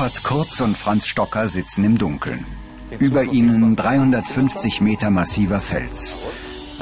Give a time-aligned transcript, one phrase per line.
[0.00, 2.46] Rupert Kurz und Franz Stocker sitzen im Dunkeln.
[3.00, 6.16] Über ihnen 350 Meter massiver Fels.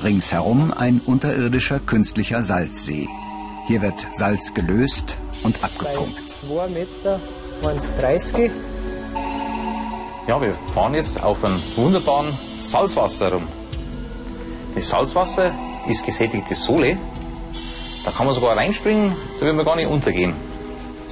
[0.00, 3.08] Ringsherum ein unterirdischer künstlicher Salzsee.
[3.66, 6.16] Hier wird Salz gelöst und abgepumpt.
[6.42, 7.20] Bei 2 Meter
[7.60, 8.52] waren es 30.
[10.28, 13.48] Ja, wir fahren jetzt auf einem wunderbaren Salzwasser rum.
[14.76, 15.50] Das Salzwasser
[15.88, 16.96] ist gesättigte Sohle.
[18.04, 20.34] Da kann man sogar reinspringen, da wird man gar nicht untergehen.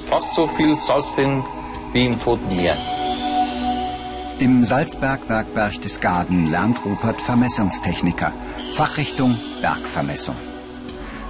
[0.09, 1.43] Fast so viel Salz drin
[1.93, 2.77] wie im Toten Meer.
[4.39, 8.33] Im Salzbergwerk Berchtesgaden lernt Rupert Vermessungstechniker.
[8.75, 10.37] Fachrichtung Bergvermessung.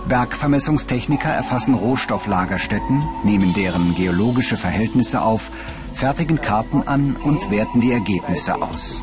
[0.08, 5.50] Bergvermessungstechniker erfassen Rohstofflagerstätten, nehmen deren geologische Verhältnisse auf,
[5.94, 9.02] fertigen Karten an und werten die Ergebnisse aus.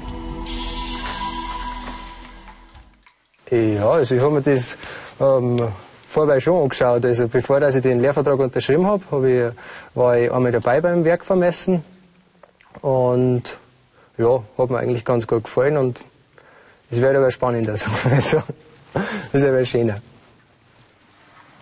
[3.50, 4.76] Ja, also ich habe mir das
[5.20, 5.68] ähm,
[6.14, 7.04] vorher schon angeschaut.
[7.06, 9.52] Also bevor dass ich den Lehrvertrag unterschrieben habe, hab ich,
[9.96, 11.84] war ich einmal dabei beim Werkvermessen
[12.82, 13.44] und
[14.18, 16.00] ja, hat mir eigentlich ganz gut gefallen und
[16.92, 18.44] es wird aber spannender, sagen wir so.
[18.94, 20.02] Das ist aber schöner.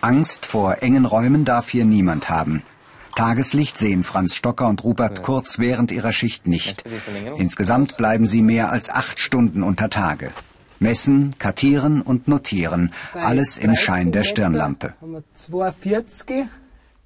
[0.02, 2.62] Angst vor engen Räumen darf hier niemand haben.
[3.14, 6.84] Tageslicht sehen Franz Stocker und Rupert Kurz während ihrer Schicht nicht.
[7.36, 10.32] Insgesamt bleiben sie mehr als acht Stunden unter Tage.
[10.82, 14.94] Messen, kartieren und notieren, alles im Schein der Stirnlampe.
[15.00, 16.46] Haben wir 240,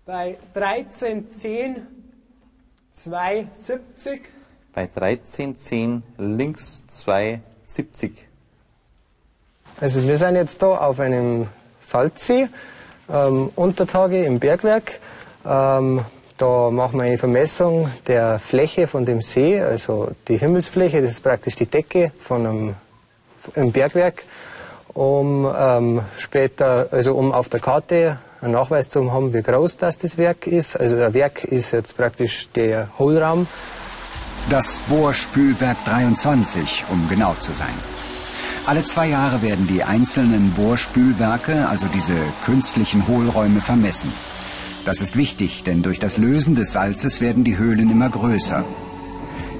[0.04, 1.86] bei 1310
[2.96, 4.22] 270.
[4.72, 8.12] Bei 1310 links 270.
[9.80, 11.48] Also wir sind jetzt da auf einem
[11.82, 12.48] Salzsee,
[13.12, 15.00] ähm, Untertage im Bergwerk.
[15.44, 16.00] Ähm,
[16.38, 21.22] da machen wir eine Vermessung der Fläche von dem See, also die Himmelsfläche, das ist
[21.22, 22.74] praktisch die Decke von einem
[23.54, 24.24] im Bergwerk,
[24.94, 29.98] um ähm, später, also um auf der Karte einen Nachweis zu haben, wie groß das,
[29.98, 30.78] das Werk ist.
[30.78, 33.46] Also der Werk ist jetzt praktisch der Hohlraum.
[34.48, 37.74] Das Bohrspülwerk 23, um genau zu sein.
[38.66, 42.14] Alle zwei Jahre werden die einzelnen Bohrspülwerke, also diese
[42.44, 44.12] künstlichen Hohlräume, vermessen.
[44.84, 48.64] Das ist wichtig, denn durch das Lösen des Salzes werden die Höhlen immer größer.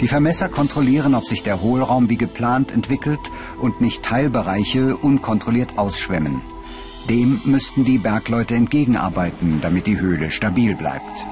[0.00, 3.20] Die Vermesser kontrollieren, ob sich der Hohlraum wie geplant entwickelt
[3.60, 6.42] und nicht Teilbereiche unkontrolliert ausschwemmen.
[7.08, 11.26] Dem müssten die Bergleute entgegenarbeiten, damit die Höhle stabil bleibt.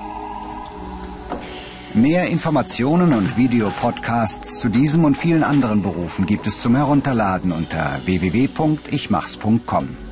[1.95, 8.01] Mehr Informationen und Videopodcasts zu diesem und vielen anderen Berufen gibt es zum Herunterladen unter
[8.05, 10.04] www.ichmachs.com.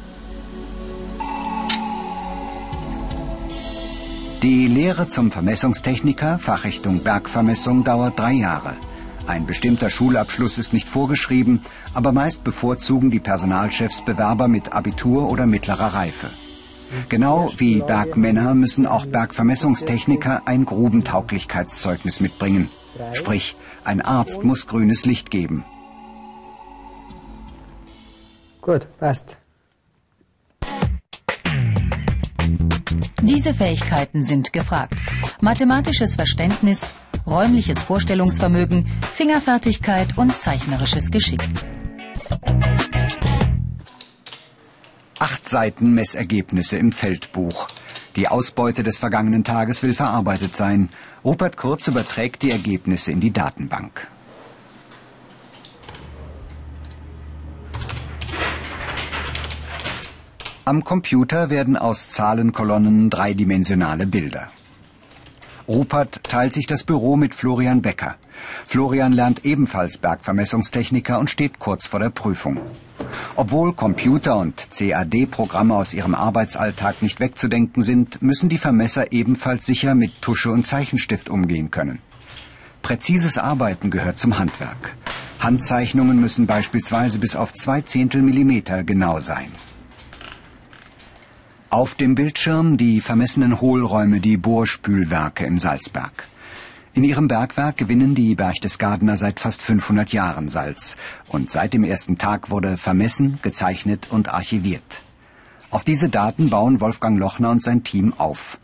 [4.43, 8.75] Die Lehre zum Vermessungstechniker, Fachrichtung Bergvermessung, dauert drei Jahre.
[9.29, 11.61] Ein bestimmter Schulabschluss ist nicht vorgeschrieben,
[11.95, 16.29] aber meist bevorzugen die Personalchefs Bewerber mit Abitur oder mittlerer Reife.
[17.09, 22.69] Genau wie Bergmänner müssen auch Bergvermessungstechniker ein Grubentauglichkeitszeugnis mitbringen.
[23.13, 23.55] Sprich,
[23.85, 25.65] ein Arzt muss grünes Licht geben.
[28.61, 29.37] Gut, passt.
[33.23, 35.01] Diese Fähigkeiten sind gefragt.
[35.41, 36.95] Mathematisches Verständnis,
[37.27, 41.43] räumliches Vorstellungsvermögen, Fingerfertigkeit und zeichnerisches Geschick.
[45.19, 47.69] Acht Seiten Messergebnisse im Feldbuch.
[48.17, 50.89] Die Ausbeute des vergangenen Tages will verarbeitet sein.
[51.25, 54.09] Rupert Kurz überträgt die Ergebnisse in die Datenbank.
[60.73, 64.51] Am Computer werden aus Zahlenkolonnen dreidimensionale Bilder.
[65.69, 68.15] Rupert teilt sich das Büro mit Florian Becker.
[68.67, 72.59] Florian lernt ebenfalls Bergvermessungstechniker und steht kurz vor der Prüfung.
[73.37, 79.95] Obwohl Computer und CAD-Programme aus ihrem Arbeitsalltag nicht wegzudenken sind, müssen die Vermesser ebenfalls sicher
[79.95, 81.99] mit Tusche und Zeichenstift umgehen können.
[82.81, 84.97] Präzises Arbeiten gehört zum Handwerk.
[85.39, 89.49] Handzeichnungen müssen beispielsweise bis auf zwei Zehntel Millimeter genau sein.
[91.73, 96.29] Auf dem Bildschirm die vermessenen Hohlräume, die Bohrspülwerke im Salzberg.
[96.93, 100.99] In ihrem Bergwerk gewinnen die Berchtesgadener seit fast 500 Jahren Salz.
[101.29, 105.03] Und seit dem ersten Tag wurde vermessen, gezeichnet und archiviert.
[105.71, 108.59] Auf diese Daten bauen Wolfgang Lochner und sein Team auf.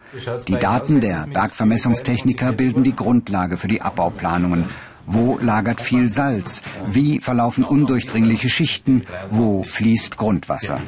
[0.47, 4.67] Die Daten der Bergvermessungstechniker bilden die Grundlage für die Abbauplanungen
[5.09, 6.63] wo lagert viel Salz?
[6.87, 9.05] Wie verlaufen undurchdringliche Schichten?
[9.31, 10.81] Wo fließt Grundwasser?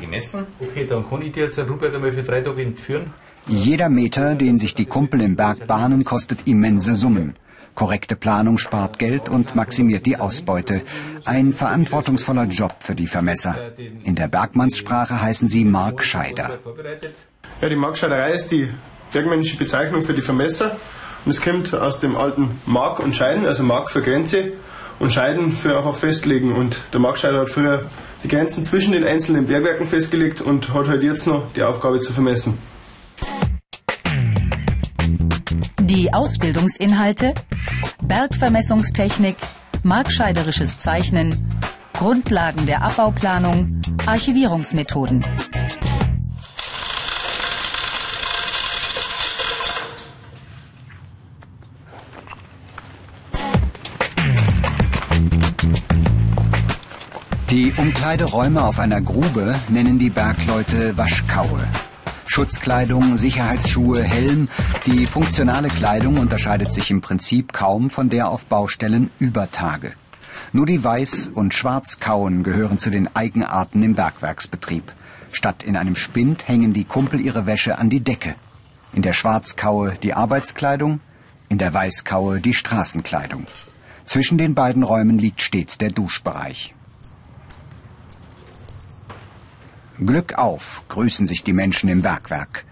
[0.61, 3.13] Okay, dann kann ich dir jetzt Rupert einmal für drei Tage entführen.
[3.49, 7.35] Jeder Meter, den sich die Kumpel im Berg bahnen, kostet immense Summen.
[7.75, 10.83] Korrekte Planung spart Geld und maximiert die Ausbeute.
[11.25, 13.73] Ein verantwortungsvoller Job für die Vermesser.
[14.05, 16.59] In der Bergmannssprache heißen sie Markscheider.
[17.61, 18.69] Ja, die Markscheiderei ist die
[19.13, 20.77] bergmännische Bezeichnung für die Vermesser
[21.25, 24.53] Und es kommt aus dem alten Mark und Scheiden, also Mark für Grenze
[24.99, 26.55] und Scheiden für einfach festlegen.
[26.55, 27.85] Und der Markscheider hat früher
[28.23, 32.13] die Grenzen zwischen den einzelnen Bergwerken festgelegt und hat halt jetzt noch die Aufgabe zu
[32.13, 32.59] vermessen.
[35.81, 37.35] Die Ausbildungsinhalte
[38.03, 39.37] Bergvermessungstechnik,
[39.83, 41.61] markscheiderisches Zeichnen,
[41.93, 45.25] Grundlagen der Abbauplanung, Archivierungsmethoden.
[57.51, 61.67] Die Umkleideräume auf einer Grube nennen die Bergleute Waschkaue.
[62.25, 64.49] Schutzkleidung, Sicherheitsschuhe, Helm,
[64.87, 69.95] die funktionale Kleidung unterscheidet sich im Prinzip kaum von der auf Baustellen über Tage.
[70.53, 74.93] Nur die Weiß- und Schwarzkauen gehören zu den Eigenarten im Bergwerksbetrieb.
[75.33, 78.37] Statt in einem Spind hängen die Kumpel ihre Wäsche an die Decke.
[78.93, 81.01] In der Schwarzkaue die Arbeitskleidung,
[81.49, 83.49] in der Weißkaue die Straßenkleidung.
[84.05, 86.75] Zwischen den beiden Räumen liegt stets der Duschbereich.
[90.05, 92.65] Glück auf, grüßen sich die Menschen im Bergwerk.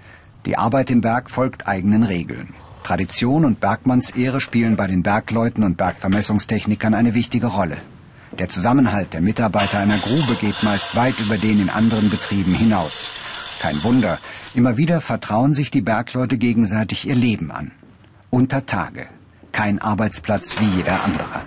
[0.46, 2.54] Die Arbeit im Berg folgt eigenen Regeln.
[2.84, 7.76] Tradition und Bergmannsehre spielen bei den Bergleuten und Bergvermessungstechnikern eine wichtige Rolle.
[8.38, 13.12] Der Zusammenhalt der Mitarbeiter einer Grube geht meist weit über den in anderen Betrieben hinaus.
[13.60, 14.18] Kein Wunder,
[14.54, 17.72] immer wieder vertrauen sich die Bergleute gegenseitig ihr Leben an.
[18.30, 19.06] Unter Tage.
[19.52, 21.42] Kein Arbeitsplatz wie jeder andere.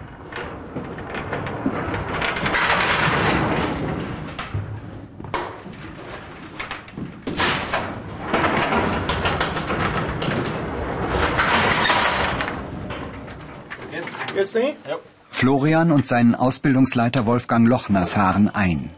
[15.30, 18.90] Florian und sein Ausbildungsleiter Wolfgang Lochner fahren ein.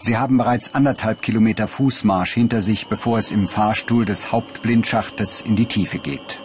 [0.00, 5.56] Sie haben bereits anderthalb Kilometer Fußmarsch hinter sich, bevor es im Fahrstuhl des Hauptblindschachtes in
[5.56, 6.40] die Tiefe geht.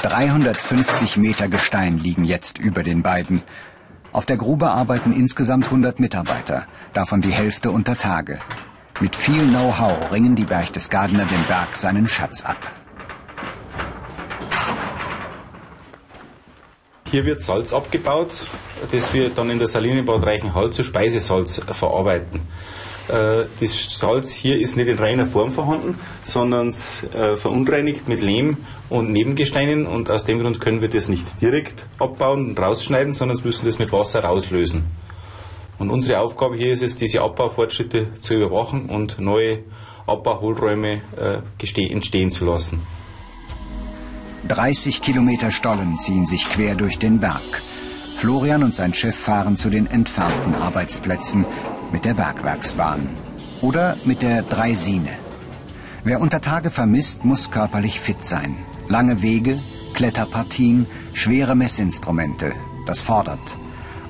[0.00, 3.42] »350 Meter Gestein liegen jetzt über den beiden.
[4.14, 8.38] Auf der Grube arbeiten insgesamt 100 Mitarbeiter, davon die Hälfte unter Tage.
[9.00, 12.56] Mit viel Know-how ringen die Berchtesgadener dem Berg seinen Schatz ab.
[17.10, 18.44] Hier wird Salz abgebaut,
[18.92, 22.40] das wir dann in der Salinenbad Reichenhall zu Speisesalz verarbeiten.
[23.08, 28.56] Äh, das Salz hier ist nicht in reiner Form vorhanden, sondern äh, verunreinigt mit Lehm
[28.88, 33.38] und Nebengesteinen und aus dem Grund können wir das nicht direkt abbauen und rausschneiden, sondern
[33.44, 34.84] müssen das mit Wasser rauslösen.
[35.78, 39.58] Und unsere Aufgabe hier ist es, diese Abbaufortschritte zu überwachen und neue
[40.06, 42.82] Abbauhohlräume äh, entstehen zu lassen.
[44.48, 47.40] 30 Kilometer Stollen ziehen sich quer durch den Berg.
[48.16, 51.44] Florian und sein Chef fahren zu den entfernten Arbeitsplätzen
[51.94, 53.06] mit der Bergwerksbahn
[53.60, 55.10] oder mit der Dreisine.
[56.02, 58.56] Wer unter Tage vermisst, muss körperlich fit sein.
[58.88, 59.60] Lange Wege,
[59.94, 62.52] Kletterpartien, schwere Messinstrumente,
[62.84, 63.46] das fordert.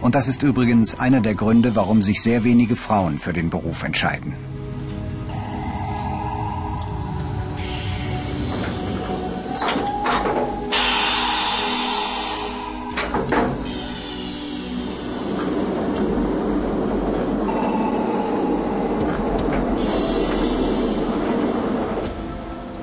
[0.00, 3.82] Und das ist übrigens einer der Gründe, warum sich sehr wenige Frauen für den Beruf
[3.82, 4.32] entscheiden.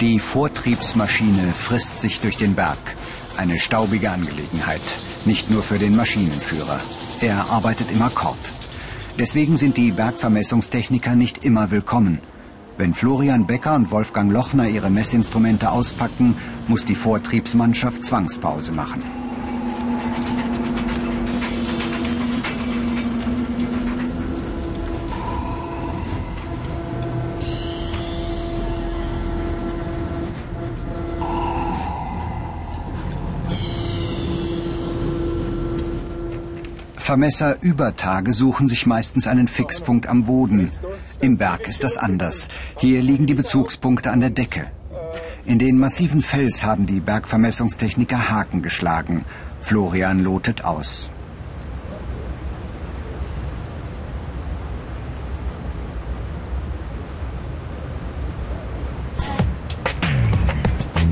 [0.02, 2.80] Die Vortriebsmaschine frisst sich durch den Berg.
[3.38, 4.82] Eine staubige Angelegenheit,
[5.26, 6.80] nicht nur für den Maschinenführer.
[7.20, 8.40] Er arbeitet im Akkord.
[9.20, 12.18] Deswegen sind die Bergvermessungstechniker nicht immer willkommen.
[12.80, 16.36] Wenn Florian Becker und Wolfgang Lochner ihre Messinstrumente auspacken,
[16.68, 19.21] muss die Vortriebsmannschaft Zwangspause machen.
[37.12, 40.70] Vermesser über Tage suchen sich meistens einen Fixpunkt am Boden.
[41.20, 42.48] Im Berg ist das anders.
[42.78, 44.68] Hier liegen die Bezugspunkte an der Decke.
[45.44, 49.26] In den massiven Fels haben die Bergvermessungstechniker Haken geschlagen.
[49.62, 51.12] Florian lotet aus.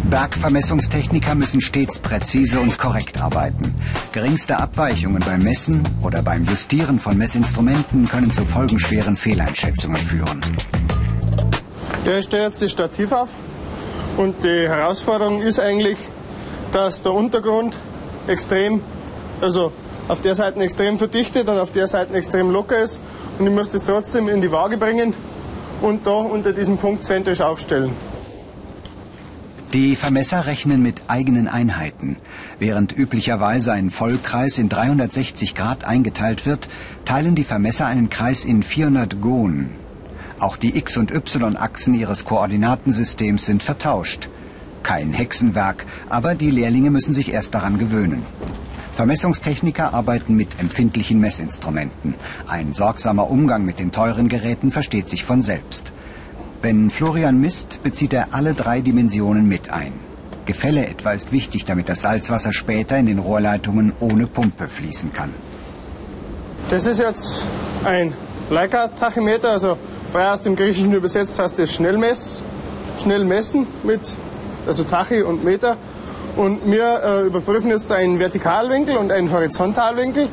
[0.09, 3.75] Bergvermessungstechniker müssen stets präzise und korrekt arbeiten.
[4.11, 10.41] Geringste Abweichungen beim Messen oder beim Justieren von Messinstrumenten können zu folgenschweren Fehleinschätzungen führen.
[12.05, 13.29] Ja, ich stelle jetzt das Stativ auf
[14.17, 15.97] und die Herausforderung ist eigentlich,
[16.71, 17.75] dass der Untergrund
[18.27, 18.81] extrem,
[19.41, 19.71] also
[20.07, 22.99] auf der Seite extrem verdichtet und auf der Seite extrem locker ist.
[23.37, 25.13] Und ich muss das trotzdem in die Waage bringen
[25.81, 28.08] und da unter diesem Punkt zentrisch aufstellen.
[29.73, 32.15] Die Vermesser rechnen mit eigenen Einheiten.
[32.57, 36.67] Während üblicherweise ein Vollkreis in 360 Grad eingeteilt wird,
[37.05, 39.69] teilen die Vermesser einen Kreis in 400 Gon.
[40.39, 44.29] Auch die X- und Y-Achsen ihres Koordinatensystems sind vertauscht.
[44.81, 48.23] Kein Hexenwerk, aber die Lehrlinge müssen sich erst daran gewöhnen.
[48.95, 52.15] Vermessungstechniker arbeiten mit empfindlichen Messinstrumenten.
[52.47, 55.91] Ein sorgsamer Umgang mit den teuren Geräten versteht sich von selbst.
[56.61, 59.93] Wenn Florian misst, bezieht er alle drei Dimensionen mit ein.
[60.45, 65.33] Gefälle etwa ist wichtig, damit das Salzwasser später in den Rohrleitungen ohne Pumpe fließen kann.
[66.69, 67.45] Das ist jetzt
[67.85, 68.13] ein
[68.49, 69.77] Leica-Tachymeter, also
[70.11, 72.41] frei aus dem Griechischen übersetzt heißt es Schnellmess,
[73.01, 74.01] schnell messen mit
[74.67, 75.77] also Tachy und Meter.
[76.35, 80.27] Und wir äh, überprüfen jetzt einen Vertikalwinkel und einen Horizontalwinkel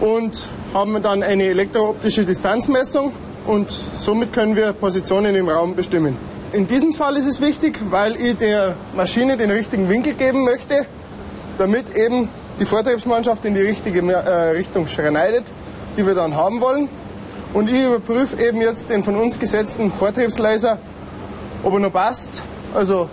[0.00, 3.12] und haben dann eine elektrooptische Distanzmessung
[3.48, 6.16] und somit können wir Positionen im Raum bestimmen.
[6.52, 10.84] In diesem Fall ist es wichtig, weil ich der Maschine den richtigen Winkel geben möchte,
[11.56, 12.28] damit eben
[12.60, 15.44] die Vortriebsmannschaft in die richtige äh, Richtung schneidet,
[15.96, 16.90] die wir dann haben wollen.
[17.54, 20.78] Und ich überprüfe eben jetzt den von uns gesetzten Vortriebslaser,
[21.62, 22.42] ob er noch passt,
[22.74, 23.08] also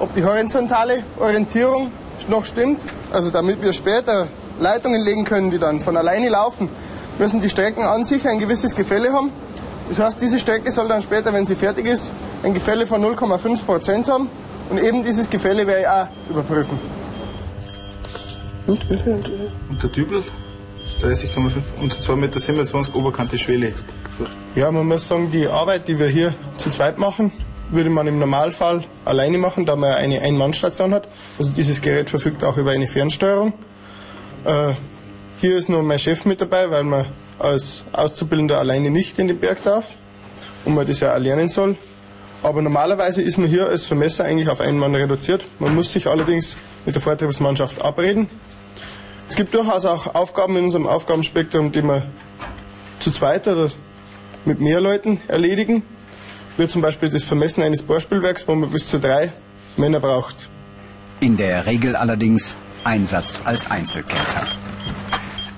[0.00, 1.92] ob die horizontale Orientierung
[2.28, 2.80] noch stimmt,
[3.12, 4.26] also damit wir später
[4.58, 6.68] Leitungen legen können, die dann von alleine laufen,
[7.20, 9.30] müssen die Strecken an sich ein gewisses Gefälle haben.
[9.88, 13.64] Das heißt, diese Strecke soll dann später, wenn sie fertig ist, ein Gefälle von 0,5
[13.64, 14.28] Prozent haben.
[14.70, 16.78] Und eben dieses Gefälle werde ich auch überprüfen.
[18.66, 19.12] Und wie viel?
[19.70, 20.22] Und der Dübel?
[21.00, 23.72] 30,5 und 2,27 Meter Oberkante Schwelle.
[24.54, 27.32] Ja, man muss sagen, die Arbeit, die wir hier zu zweit machen,
[27.70, 31.08] würde man im Normalfall alleine machen, da man eine Ein-Mann-Station hat.
[31.38, 33.52] Also dieses Gerät verfügt auch über eine Fernsteuerung.
[34.44, 34.72] Äh,
[35.40, 37.06] hier ist nur mein Chef mit dabei, weil man
[37.38, 39.94] als Auszubildender alleine nicht in den Berg darf
[40.64, 41.76] und man das ja auch lernen soll.
[42.42, 45.44] Aber normalerweise ist man hier als Vermesser eigentlich auf einen Mann reduziert.
[45.58, 48.28] Man muss sich allerdings mit der Vortriebsmannschaft abreden.
[49.28, 52.06] Es gibt durchaus auch Aufgaben in unserem Aufgabenspektrum, die wir
[53.00, 53.68] zu zweit oder
[54.44, 55.82] mit mehr Leuten erledigen.
[56.56, 59.32] Wie zum Beispiel das Vermessen eines Bohrspielwerks, wo man bis zu drei
[59.76, 60.48] Männer braucht.
[61.20, 64.46] In der Regel allerdings Einsatz als Einzelkämpfer.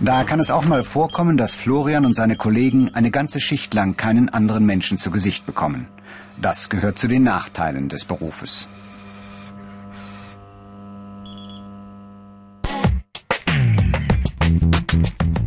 [0.02, 3.99] Da kann es auch mal vorkommen, dass Florian und seine Kollegen eine ganze Schicht lang
[3.99, 5.88] keinen anderen Menschen zu Gesicht bekommen.
[6.40, 8.66] Das gehört zu den Nachteilen des Berufes.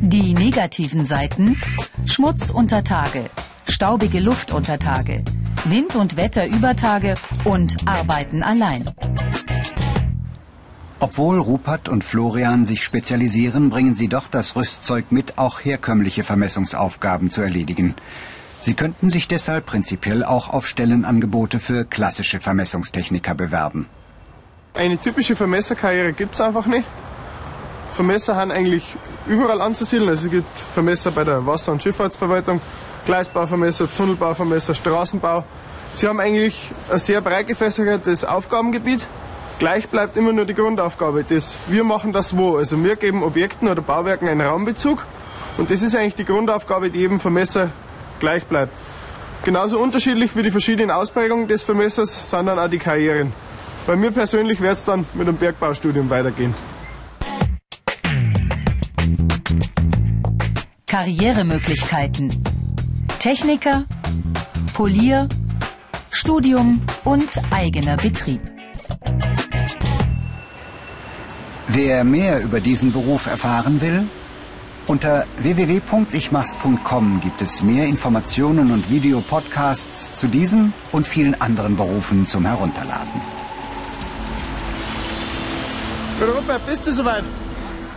[0.01, 1.59] Die negativen Seiten
[2.05, 3.31] Schmutz unter Tage,
[3.67, 5.23] staubige Luft unter Tage,
[5.65, 8.85] Wind und Wetter über Tage und Arbeiten allein.
[11.03, 17.29] Obwohl Rupert und Florian sich spezialisieren, bringen sie doch das Rüstzeug mit, auch herkömmliche Vermessungsaufgaben
[17.29, 17.95] zu erledigen.
[18.61, 23.87] Sie könnten sich deshalb prinzipiell auch auf Stellenangebote für klassische Vermessungstechniker bewerben.
[24.75, 26.85] Eine typische Vermesserkarriere gibt es einfach nicht.
[27.91, 28.95] Vermesser haben eigentlich
[29.27, 30.09] überall anzusiedeln.
[30.09, 32.61] Also es gibt Vermesser bei der Wasser- und Schifffahrtsverwaltung,
[33.05, 35.43] Gleisbauvermesser, Tunnelbauvermesser, Straßenbau.
[35.95, 39.01] Sie haben eigentlich ein sehr breit gefächertes Aufgabengebiet.
[39.63, 41.23] Gleich bleibt immer nur die Grundaufgabe.
[41.23, 42.57] Das, wir machen das wo.
[42.57, 45.05] Also wir geben Objekten oder Bauwerken einen Raumbezug.
[45.57, 47.71] Und das ist eigentlich die Grundaufgabe, die jedem Vermesser
[48.19, 48.73] gleich bleibt.
[49.45, 53.31] Genauso unterschiedlich wie die verschiedenen Ausprägungen des Vermessers sind dann auch die Karrieren.
[53.87, 56.53] Bei mir persönlich wird es dann mit dem Bergbaustudium weitergehen.
[60.87, 62.43] Karrieremöglichkeiten.
[63.19, 63.85] Techniker,
[64.73, 65.29] Polier,
[66.09, 68.52] Studium und eigener Betrieb.
[71.75, 74.07] Wer mehr über diesen Beruf erfahren will,
[74.85, 82.45] unter www.ichmachs.com gibt es mehr Informationen und Videopodcasts zu diesem und vielen anderen Berufen zum
[82.45, 83.19] Herunterladen.
[86.21, 87.23] Europa, bist du soweit?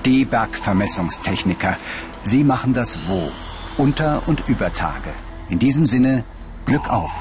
[0.07, 1.77] Die Bergvermessungstechniker.
[2.25, 3.31] Sie machen das wo?
[3.77, 5.11] Unter und über Tage.
[5.51, 6.25] In diesem Sinne,
[6.65, 7.13] Glück auf!